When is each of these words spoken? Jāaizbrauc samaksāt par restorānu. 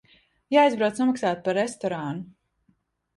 Jāaizbrauc 0.55 0.95
samaksāt 1.01 1.43
par 1.47 1.57
restorānu. 1.57 2.25